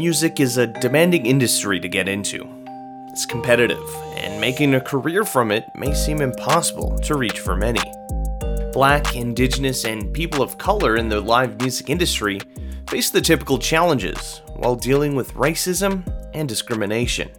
[0.00, 2.48] Music is a demanding industry to get into.
[3.10, 3.86] It's competitive,
[4.16, 7.82] and making a career from it may seem impossible to reach for many.
[8.72, 12.40] Black, Indigenous, and people of color in the live music industry
[12.88, 17.30] face the typical challenges while dealing with racism and discrimination.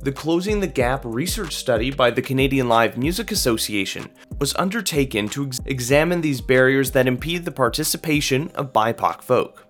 [0.00, 4.10] The Closing the Gap research study by the Canadian Live Music Association
[4.40, 9.66] was undertaken to ex- examine these barriers that impede the participation of BIPOC folk.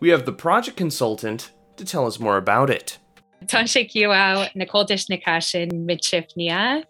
[0.00, 2.98] We have the project consultant to tell us more about it.
[6.26, 6.82] Nicole.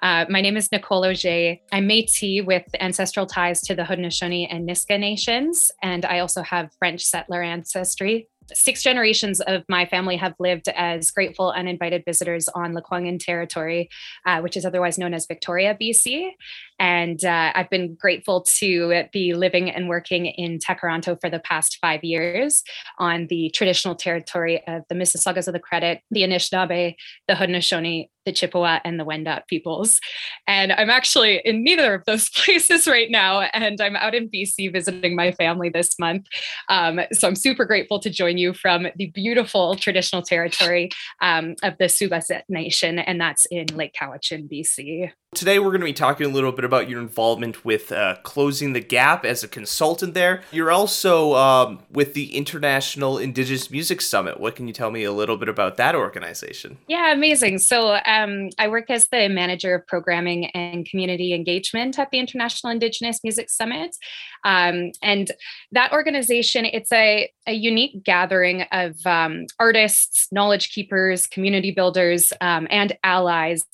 [0.00, 1.56] Uh, my name is Nicole Auger.
[1.70, 6.70] I'm Métis with ancestral ties to the Haudenosaunee and Nisga'a nations, and I also have
[6.78, 12.74] French settler ancestry six generations of my family have lived as grateful uninvited visitors on
[12.74, 13.88] Lekwungen territory,
[14.26, 16.30] uh, which is otherwise known as Victoria, BC.
[16.78, 21.78] And uh, I've been grateful to be living and working in Tkaronto for the past
[21.80, 22.62] five years
[22.98, 26.94] on the traditional territory of the Mississaugas of the Credit, the Anishinaabe,
[27.26, 30.00] the Haudenosaunee, the Chippewa, and the Wendat peoples.
[30.46, 33.40] And I'm actually in neither of those places right now.
[33.40, 36.26] And I'm out in BC visiting my family this month.
[36.68, 40.90] Um, so I'm super grateful to join you from the beautiful traditional territory
[41.22, 45.10] um, of the Ts'uubaa-asatx Nation, and that's in Lake Cowichan, BC.
[45.34, 48.72] Today, we're going to be talking a little bit about your involvement with uh, Closing
[48.74, 50.42] the Gap as a consultant there.
[50.52, 54.38] You're also um, with the International Indigenous Music Summit.
[54.38, 56.78] What can you tell me a little bit about that organization?
[56.86, 57.58] Yeah, amazing.
[57.58, 62.70] So, um, I work as the manager of programming and community engagement at the International
[62.70, 63.96] Indigenous Music Summit.
[64.44, 65.30] Um, and
[65.72, 72.66] that organization, it's a, a unique gathering of um, artists, knowledge keepers, community builders, um,
[72.70, 73.64] and allies.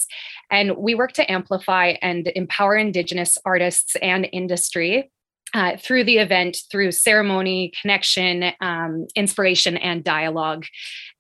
[0.51, 5.11] And we work to amplify and empower Indigenous artists and industry
[5.55, 10.65] uh, through the event, through ceremony, connection, um, inspiration, and dialogue.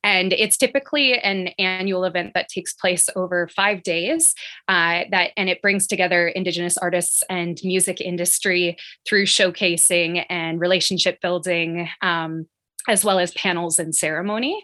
[0.02, 4.34] And it's typically an annual event that takes place over five days.
[4.68, 8.76] Uh, that and it brings together Indigenous artists and music industry
[9.06, 12.46] through showcasing and relationship building, um,
[12.88, 14.62] as well as panels and ceremony.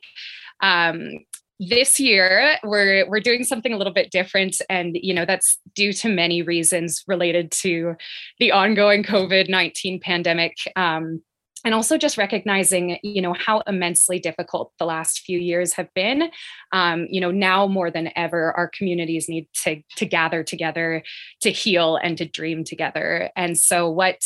[0.63, 1.21] Um,
[1.61, 4.57] this year we're we're doing something a little bit different.
[4.71, 7.97] And you know that's due to many reasons related to
[8.39, 10.55] the ongoing covid-19 pandemic.
[10.75, 11.23] Um,
[11.65, 16.31] and also just recognizing you know how immensely difficult the last few years have been.
[16.73, 21.03] Um, you know now more than ever our communities need to to gather together
[21.41, 23.31] to heal and to dream together.
[23.37, 24.19] And so what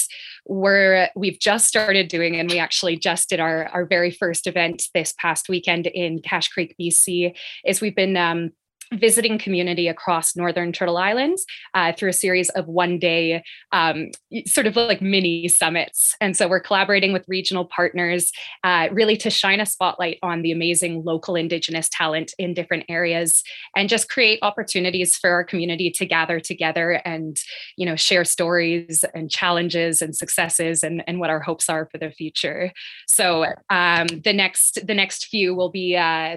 [0.46, 4.84] we're we've just started doing and we actually just did our our very first event
[4.94, 7.34] this past weekend in cache creek bc
[7.64, 8.50] is we've been um,
[8.92, 14.10] visiting community across northern turtle islands uh, through a series of one day um,
[14.46, 16.14] sort of like mini summits.
[16.20, 18.30] And so we're collaborating with regional partners
[18.62, 23.42] uh, really to shine a spotlight on the amazing local indigenous talent in different areas
[23.76, 27.38] and just create opportunities for our community to gather together and
[27.76, 31.98] you know share stories and challenges and successes and, and what our hopes are for
[31.98, 32.72] the future.
[33.06, 36.36] So um, the next the next few will be uh,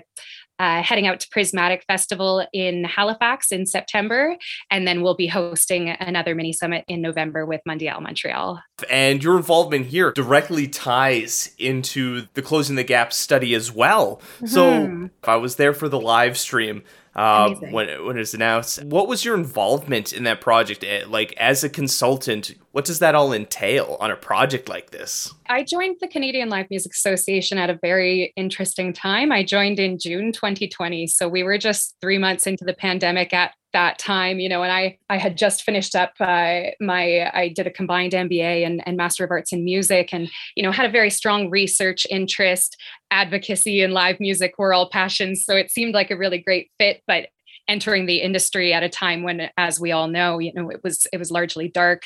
[0.59, 4.37] uh, heading out to Prismatic Festival in Halifax in September,
[4.71, 8.61] and then we'll be hosting another mini summit in November with Mundial Montreal.
[8.89, 14.21] And your involvement here directly ties into the Closing the Gap study as well.
[14.37, 14.45] Mm-hmm.
[14.47, 16.83] So if I was there for the live stream
[17.17, 18.83] uh, when when it was announced.
[18.83, 20.83] What was your involvement in that project?
[20.83, 25.33] Eh, like as a consultant, what does that all entail on a project like this?
[25.49, 29.31] I joined the Canadian Live Music Association at a very interesting time.
[29.31, 33.53] I joined in June 2020, so we were just three months into the pandemic at
[33.77, 37.67] that time you know and i i had just finished up uh, my i did
[37.67, 40.91] a combined mba and, and master of arts in music and you know had a
[40.91, 42.75] very strong research interest
[43.11, 47.03] advocacy and live music were all passions so it seemed like a really great fit
[47.05, 47.27] but
[47.67, 51.05] entering the industry at a time when as we all know you know it was
[51.13, 52.01] it was largely dark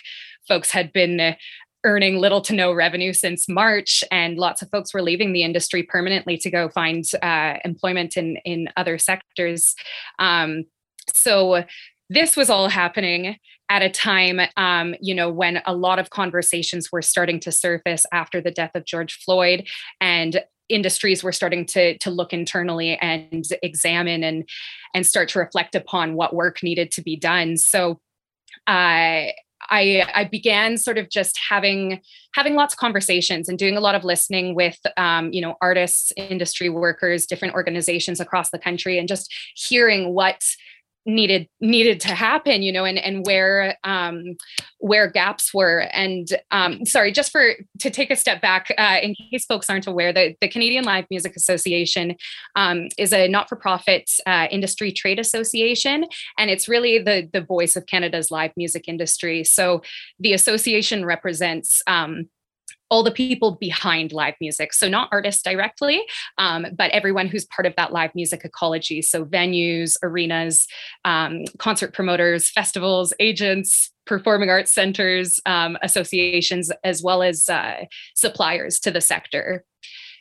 [0.50, 1.36] folks had been
[1.84, 5.82] earning little to no revenue since March, and lots of folks were leaving the industry
[5.82, 9.74] permanently to go find uh, employment in in other sectors.
[10.20, 10.66] Um,
[11.14, 11.64] so
[12.10, 13.38] this was all happening
[13.70, 18.06] at a time um, you know when a lot of conversations were starting to surface
[18.12, 19.68] after the death of george floyd
[20.00, 24.50] and industries were starting to to look internally and examine and
[24.96, 27.58] and start to reflect upon what work needed to be done.
[27.58, 28.00] So
[28.68, 29.30] uh,
[29.70, 32.02] I, I began sort of just having
[32.34, 36.12] having lots of conversations and doing a lot of listening with um, you know artists
[36.18, 40.42] industry workers different organizations across the country and just hearing what
[41.06, 44.36] needed needed to happen you know and and where um
[44.80, 45.80] where gaps were.
[45.94, 49.88] And um sorry just for to take a step back uh, in case folks aren't
[49.88, 52.16] aware the, the canadian live music association
[52.56, 56.06] um, is a not-for-profit uh, industry trade association
[56.38, 59.44] and it's really the the voice of canada's live music industry.
[59.44, 59.82] So
[60.20, 62.30] the association represents um,
[62.92, 64.74] all the people behind live music.
[64.74, 66.04] So, not artists directly,
[66.38, 69.02] um, but everyone who's part of that live music ecology.
[69.02, 70.68] So, venues, arenas,
[71.06, 78.80] um, concert promoters, festivals, agents, performing arts centers, um, associations, as well as uh, suppliers
[78.82, 79.64] to the sector.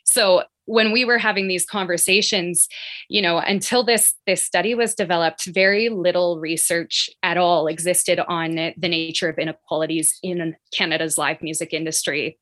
[0.04, 2.68] So, when we were having these conversations
[3.08, 8.54] you know until this this study was developed very little research at all existed on
[8.54, 12.38] the nature of inequalities in canada's live music industry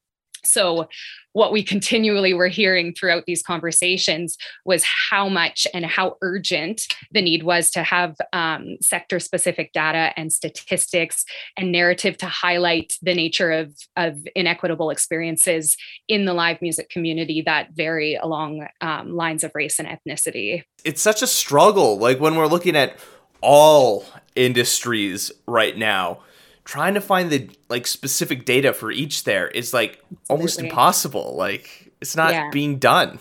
[0.48, 0.88] so,
[1.32, 7.22] what we continually were hearing throughout these conversations was how much and how urgent the
[7.22, 11.24] need was to have um, sector specific data and statistics
[11.56, 15.76] and narrative to highlight the nature of, of inequitable experiences
[16.08, 20.64] in the live music community that vary along um, lines of race and ethnicity.
[20.84, 21.98] It's such a struggle.
[21.98, 22.96] Like when we're looking at
[23.42, 24.04] all
[24.34, 26.20] industries right now
[26.68, 30.18] trying to find the like specific data for each there is like Absolutely.
[30.28, 31.34] almost impossible.
[31.34, 32.50] Like it's not yeah.
[32.50, 33.18] being done.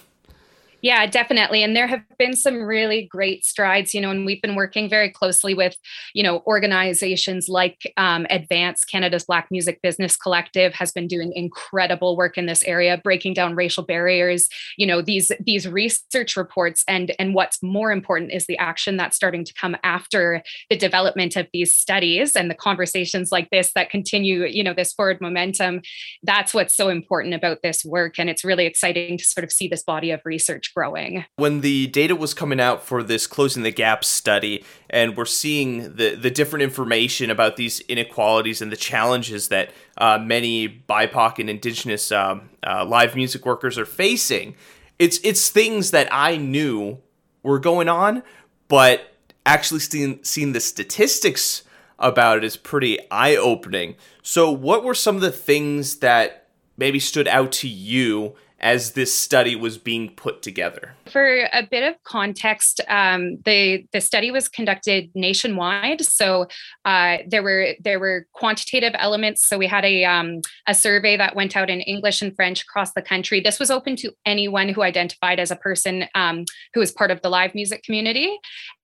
[0.87, 1.63] Yeah, definitely.
[1.63, 5.09] And there have been some really great strides, you know, and we've been working very
[5.09, 5.75] closely with,
[6.13, 12.15] you know, organizations like um, Advance Canada's Black Music Business Collective has been doing incredible
[12.15, 14.47] work in this area, breaking down racial barriers.
[14.77, 19.17] You know, these these research reports, and and what's more important is the action that's
[19.17, 23.89] starting to come after the development of these studies and the conversations like this that
[23.89, 25.81] continue, you know, this forward momentum.
[26.23, 29.67] That's what's so important about this work, and it's really exciting to sort of see
[29.67, 31.25] this body of research growing.
[31.37, 35.95] When the data was coming out for this closing the gap study, and we're seeing
[35.95, 41.49] the the different information about these inequalities and the challenges that uh, many BIPOC and
[41.49, 44.55] Indigenous um, uh, live music workers are facing,
[44.99, 46.99] it's it's things that I knew
[47.41, 48.21] were going on,
[48.67, 49.15] but
[49.47, 51.63] actually seeing seeing the statistics
[51.97, 53.95] about it is pretty eye opening.
[54.21, 59.13] So, what were some of the things that maybe stood out to you as this
[59.13, 60.95] study was being put together?
[61.05, 66.47] For a bit of context, um, the the study was conducted nationwide, so
[66.85, 69.47] uh, there were there were quantitative elements.
[69.47, 72.93] So we had a um, a survey that went out in English and French across
[72.93, 73.39] the country.
[73.41, 77.21] This was open to anyone who identified as a person um, who was part of
[77.21, 78.39] the live music community,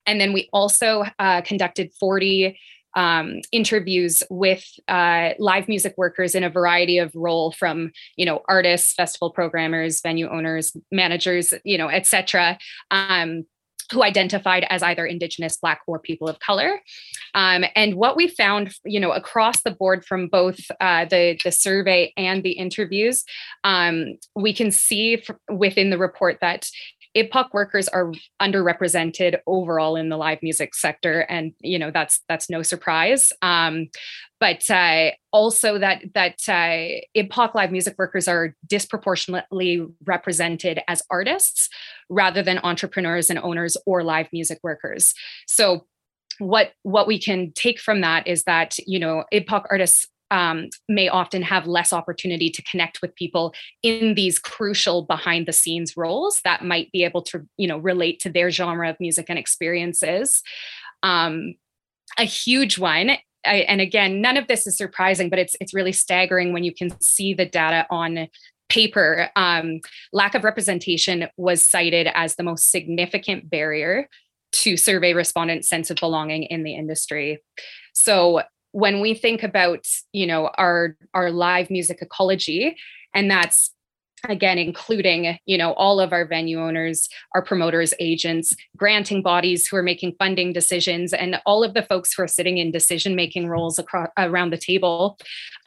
[0.05, 2.57] and then we also uh, conducted forty
[2.95, 8.41] um, interviews with uh, live music workers in a variety of role from you know
[8.47, 12.57] artists festival programmers venue owners managers you know etc
[12.91, 13.45] um,
[13.91, 16.79] who identified as either indigenous black or people of color.
[17.35, 21.51] Um, and what we found you know across the board from both uh, the the
[21.51, 23.23] survey and the interviews
[23.63, 26.69] um, we can see within the report that
[27.15, 28.11] IBPOC workers are
[28.41, 33.31] underrepresented overall in the live music sector, and you know that's that's no surprise.
[33.41, 33.89] Um,
[34.39, 41.69] but uh, also that that uh, IBPOC live music workers are disproportionately represented as artists
[42.09, 45.13] rather than entrepreneurs and owners or live music workers.
[45.47, 45.85] So
[46.39, 51.07] what what we can take from that is that you know IBPOC artists um, may
[51.07, 53.53] often have less opportunity to connect with people
[53.83, 58.19] in these crucial behind the scenes roles that might be able to you know relate
[58.21, 60.41] to their genre of music and experiences.
[61.03, 61.53] Um,
[62.17, 63.11] a huge one
[63.45, 66.73] I, and again none of this is surprising but it's it's really staggering when you
[66.73, 68.27] can see the data on
[68.69, 69.29] paper.
[69.35, 69.81] Um,
[70.13, 74.09] lack of representation was cited as the most significant barrier
[74.53, 77.43] to survey respondents sense of belonging in the industry.
[77.93, 78.41] So
[78.73, 82.75] when we think about you know our our live music ecology
[83.13, 83.71] and that's
[84.27, 89.77] again including you know all of our venue owners our promoters agents granting bodies who
[89.77, 93.47] are making funding decisions and all of the folks who are sitting in decision making
[93.47, 95.17] roles across around the table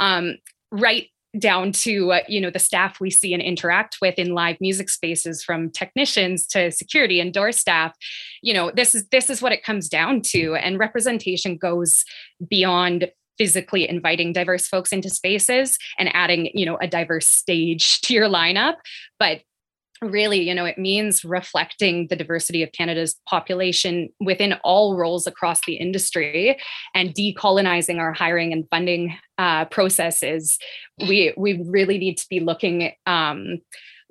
[0.00, 0.36] um,
[0.70, 4.56] right down to uh, you know the staff we see and interact with in live
[4.60, 7.94] music spaces from technicians to security and door staff.
[8.42, 12.04] You know this is this is what it comes down to and representation goes
[12.48, 18.14] beyond physically inviting diverse folks into spaces and adding you know a diverse stage to
[18.14, 18.76] your lineup.
[19.18, 19.42] But
[20.02, 25.60] really you know it means reflecting the diversity of canada's population within all roles across
[25.66, 26.58] the industry
[26.94, 30.58] and decolonizing our hiring and funding uh, processes.
[30.98, 33.58] We we really need to be looking um,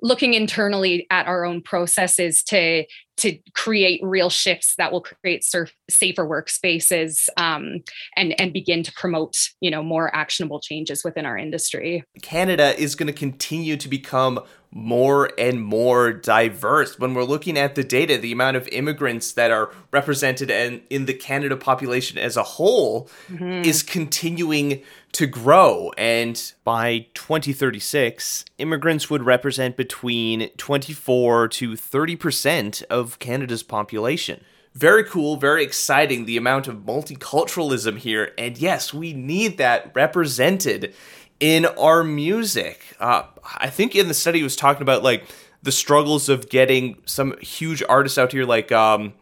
[0.02, 2.84] looking internally at our own processes to
[3.18, 7.82] to create real shifts that will create surf, safer workspaces um,
[8.16, 12.04] and and begin to promote you know more actionable changes within our industry.
[12.22, 14.40] Canada is going to continue to become
[14.76, 16.98] more and more diverse.
[16.98, 21.06] When we're looking at the data, the amount of immigrants that are represented in, in
[21.06, 23.64] the Canada population as a whole mm-hmm.
[23.64, 24.82] is continuing
[25.12, 25.92] to grow.
[25.96, 34.44] And by 2036, immigrants would represent between 24 to 30% of Canada's population.
[34.74, 38.32] Very cool, very exciting, the amount of multiculturalism here.
[38.36, 40.94] And yes, we need that represented
[41.40, 42.94] in our music.
[43.00, 43.24] Uh,
[43.56, 45.24] I think in the study he was talking about like
[45.62, 49.14] the struggles of getting some huge artists out here, like um,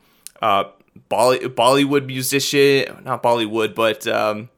[0.43, 0.64] uh,
[1.09, 4.49] Bolly- Bollywood musician, not Bollywood, but um,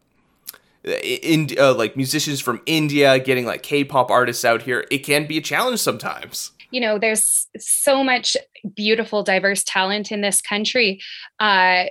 [0.84, 4.86] in uh, like musicians from India, getting like K-pop artists out here.
[4.90, 6.52] It can be a challenge sometimes.
[6.70, 8.36] You know, there's so much
[8.74, 11.00] beautiful, diverse talent in this country,
[11.40, 11.84] uh,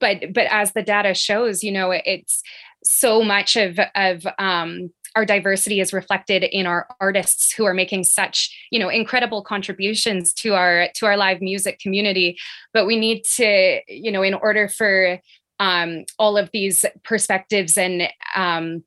[0.00, 2.42] but but as the data shows, you know, it's
[2.84, 8.04] so much of of um, our diversity is reflected in our artists who are making
[8.04, 12.38] such you know incredible contributions to our to our live music community.
[12.72, 15.20] But we need to you know in order for
[15.58, 18.82] um, all of these perspectives and um,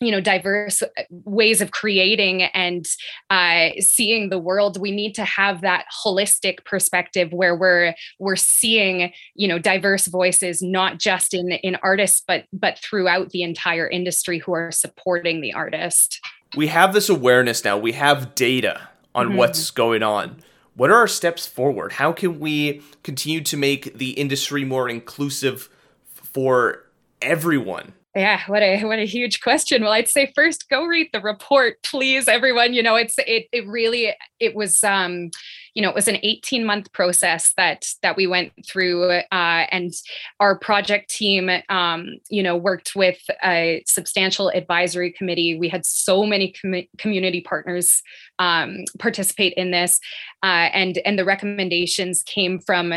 [0.00, 2.86] you know diverse uh, ways of creating and
[3.30, 9.12] uh, seeing the world we need to have that holistic perspective where we're we're seeing
[9.34, 14.38] you know diverse voices not just in in artists but but throughout the entire industry
[14.38, 16.20] who are supporting the artist.
[16.56, 17.76] We have this awareness now.
[17.76, 19.36] We have data on mm-hmm.
[19.36, 20.42] what's going on.
[20.74, 21.94] What are our steps forward?
[21.94, 25.70] How can we continue to make the industry more inclusive
[26.12, 26.84] for
[27.22, 29.82] everyone yeah, what a what a huge question.
[29.82, 32.72] Well, I'd say first go read the report, please, everyone.
[32.72, 35.30] You know, it's it it really it was um,
[35.74, 39.92] you know, it was an 18 month process that that we went through, uh, and
[40.40, 45.58] our project team, um, you know, worked with a substantial advisory committee.
[45.58, 48.02] We had so many com- community partners
[48.38, 50.00] um, participate in this,
[50.42, 52.94] uh, and and the recommendations came from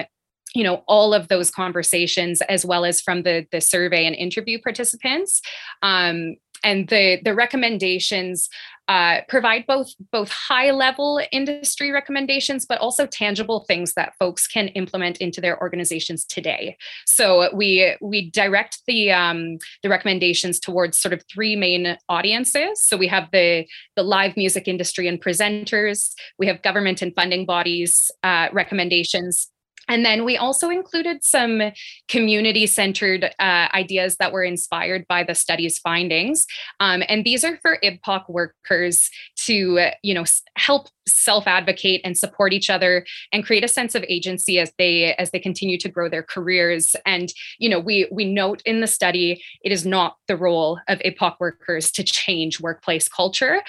[0.56, 4.60] you know all of those conversations as well as from the the survey and interview
[4.62, 5.42] participants.
[5.82, 8.50] Um, and the the recommendations
[8.88, 14.68] uh, provide both both high level industry recommendations but also tangible things that folks can
[14.70, 16.76] implement into their organizations today.
[17.06, 22.82] So we we direct the um, the recommendations towards sort of three main audiences.
[22.84, 23.66] So we have the
[23.96, 26.12] the live music industry and presenters.
[26.40, 29.50] We have government and funding bodies uh, recommendations
[29.90, 31.62] and then we also included some
[32.08, 36.46] community centered uh, ideas that were inspired by the study's findings.
[36.80, 42.18] Um, and these are for IBPOC workers to, uh, you know, help self advocate and
[42.18, 45.90] support each other and create a sense of agency as they as they continue to
[45.90, 46.96] grow their careers.
[47.06, 51.00] And, you know, we we note in the study it is not the role of
[51.00, 53.62] IBPOC workers to change workplace culture,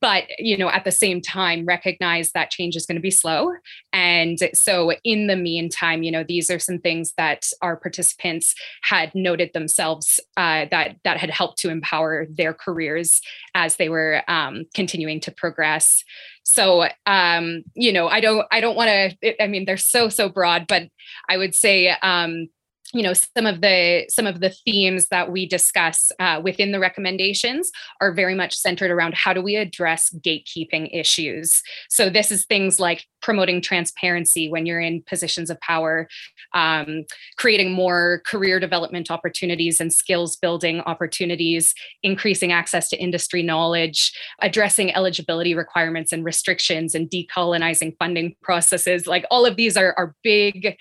[0.00, 3.52] but you know at the same time recognize that change is going to be slow.
[3.92, 9.12] And so in the meantime you know these are some things that our participants had
[9.14, 13.20] noted themselves uh, that that had helped to empower their careers
[13.54, 16.04] as they were um, continuing to progress.
[16.44, 18.88] So um, you know i don't i don't want
[19.20, 20.84] to i mean they're so so broad but
[21.28, 22.48] i would say um,
[22.92, 26.80] you know some of the some of the themes that we discuss uh, within the
[26.80, 27.70] recommendations
[28.00, 31.62] are very much centered around how do we address gatekeeping issues.
[31.88, 36.08] So this is things like promoting transparency when you're in positions of power
[36.54, 37.04] um,
[37.38, 44.94] creating more career development opportunities and skills building opportunities increasing access to industry knowledge addressing
[44.94, 49.06] eligibility requirements and restrictions and decolonizing funding processes.
[49.06, 50.76] Like all of these are, are big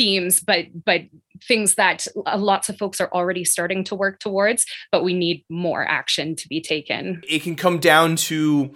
[0.00, 1.02] themes but but
[1.46, 5.86] things that lots of folks are already starting to work towards but we need more
[5.86, 7.22] action to be taken.
[7.28, 8.74] It can come down to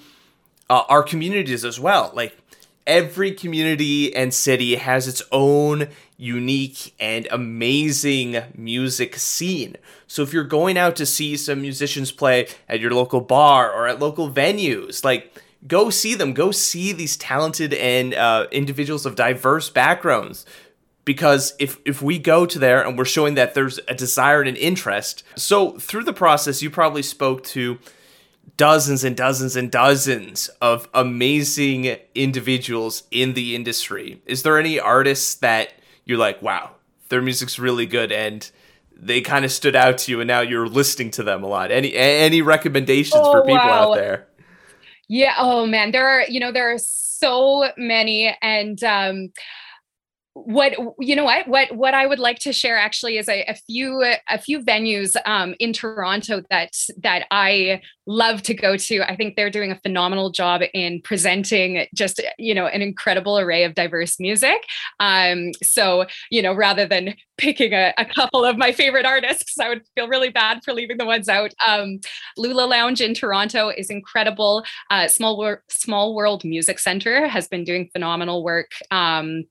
[0.69, 2.11] uh, our communities as well.
[2.15, 2.37] Like
[2.87, 9.77] every community and city has its own unique and amazing music scene.
[10.07, 13.89] So if you're going out to see some musicians play at your local bar or
[13.89, 15.35] at local venues, like
[15.67, 20.45] go see them, go see these talented and uh, individuals of diverse backgrounds
[21.05, 24.49] because if if we go to there and we're showing that there's a desire and
[24.49, 27.79] an interest so through the process you probably spoke to
[28.57, 34.23] dozens and dozens and dozens of amazing individuals in the industry.
[34.27, 35.73] Is there any artists that
[36.05, 36.71] you're like wow
[37.09, 38.51] their music's really good and
[38.97, 41.71] they kind of stood out to you and now you're listening to them a lot?
[41.71, 43.93] Any any recommendations oh, for people wow.
[43.93, 44.27] out there?
[45.09, 49.33] Yeah oh man there are you know there are so many and um
[50.35, 53.55] what you know what what what I would like to share actually is a, a
[53.55, 56.73] few a few venues um, in Toronto that
[57.03, 59.01] that I love to go to.
[59.03, 63.63] I think they're doing a phenomenal job in presenting just you know an incredible array
[63.63, 64.65] of diverse music.
[64.99, 69.69] Um, so you know rather than picking a, a couple of my favorite artists, I
[69.69, 71.53] would feel really bad for leaving the ones out.
[71.65, 72.01] Um,
[72.37, 74.65] Lula Lounge in Toronto is incredible.
[74.91, 78.73] Uh, Small World Small World Music Center has been doing phenomenal work.
[78.91, 79.45] Um,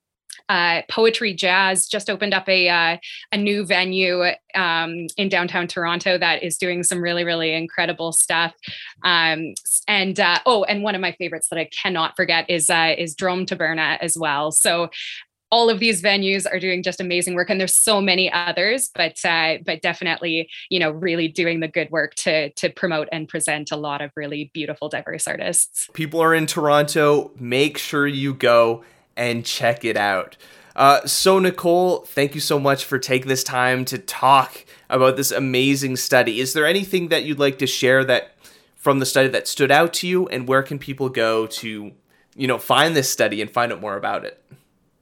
[0.48, 2.96] uh, Poetry Jazz just opened up a uh,
[3.32, 4.24] a new venue
[4.54, 8.54] um, in downtown Toronto that is doing some really really incredible stuff.
[9.02, 9.54] Um,
[9.88, 13.14] and uh, oh, and one of my favorites that I cannot forget is uh, is
[13.14, 14.52] Drom Taberna as well.
[14.52, 14.90] So
[15.54, 19.16] all of these venues are doing just amazing work and there's so many others but
[19.24, 23.70] uh, but definitely you know really doing the good work to to promote and present
[23.70, 28.82] a lot of really beautiful diverse artists people are in toronto make sure you go
[29.16, 30.36] and check it out.
[30.76, 35.30] Uh, so, Nicole, thank you so much for taking this time to talk about this
[35.30, 36.40] amazing study.
[36.40, 38.34] Is there anything that you'd like to share that
[38.74, 41.92] from the study that stood out to you, and where can people go to,
[42.34, 44.42] you know, find this study and find out more about it?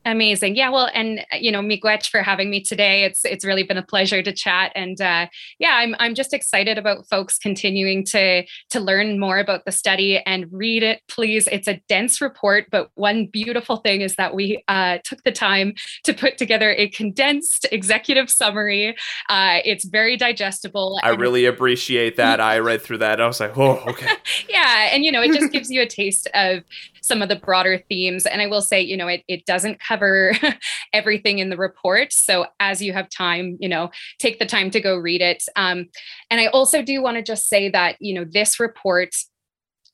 [0.05, 0.57] Amazing.
[0.57, 0.71] Yeah.
[0.71, 3.05] Well, and uh, you know, Miigwech for having me today.
[3.05, 4.73] It's it's really been a pleasure to chat.
[4.75, 5.29] And uh,
[5.59, 10.19] yeah, I'm I'm just excited about folks continuing to to learn more about the study
[10.27, 11.03] and read it.
[11.09, 15.33] Please, it's a dense report, but one beautiful thing is that we uh, took the
[15.33, 18.97] time to put together a condensed executive summary.
[19.29, 20.99] Uh, it's very digestible.
[21.05, 22.41] I really appreciate that.
[22.41, 23.21] I read through that.
[23.21, 24.11] I was like, oh, okay.
[24.49, 26.65] yeah, and you know, it just gives you a taste of
[27.03, 28.27] some of the broader themes.
[28.27, 30.33] And I will say, you know, it, it doesn't cover
[30.93, 32.13] everything in the report.
[32.13, 35.43] So as you have time, you know, take the time to go read it.
[35.57, 35.89] Um,
[36.31, 39.11] and I also do want to just say that, you know, this report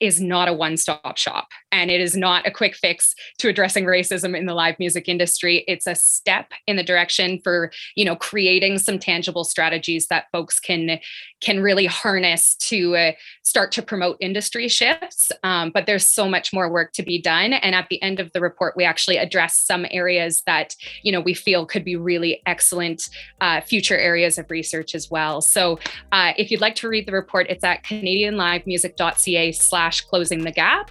[0.00, 3.84] is not a one stop shop and it is not a quick fix to addressing
[3.84, 5.64] racism in the live music industry.
[5.66, 10.60] It's a step in the direction for, you know, creating some tangible strategies that folks
[10.60, 11.00] can
[11.40, 15.30] can really harness to uh, start to promote industry shifts.
[15.44, 17.52] Um, but there's so much more work to be done.
[17.52, 21.20] And at the end of the report, we actually address some areas that, you know,
[21.20, 23.08] we feel could be really excellent
[23.40, 25.40] uh, future areas of research as well.
[25.40, 25.78] So
[26.10, 30.50] uh, if you'd like to read the report, it's at canadianlivemusic.ca slash slash closing the
[30.50, 30.90] gap.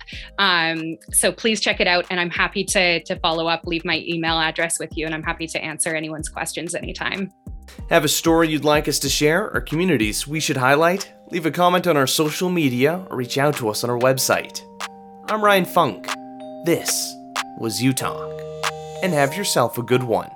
[0.71, 2.05] Um, so please check it out.
[2.09, 5.23] And I'm happy to, to follow up, leave my email address with you, and I'm
[5.23, 7.31] happy to answer anyone's questions anytime.
[7.89, 11.13] Have a story you'd like us to share or communities we should highlight?
[11.31, 14.61] Leave a comment on our social media or reach out to us on our website.
[15.29, 16.07] I'm Ryan Funk.
[16.65, 17.13] This
[17.59, 18.41] was You Talk.
[19.03, 20.31] And have yourself a good one.